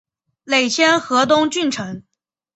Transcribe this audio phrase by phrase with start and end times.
[0.45, 2.01] 累迁河东郡丞。